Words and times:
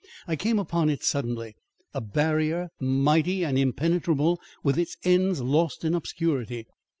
I 0.27 0.35
came 0.35 0.57
upon 0.57 0.89
it 0.89 1.03
suddenly; 1.03 1.53
a 1.93 2.01
barrier 2.01 2.69
mighty 2.79 3.45
and 3.45 3.55
impenetrable 3.55 4.39
with 4.63 4.79
its 4.79 4.97
ends 5.03 5.41
lost 5.41 5.85
in 5.85 5.93
obscurity. 5.93 6.65